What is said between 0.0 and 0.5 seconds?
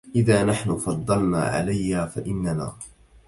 إذا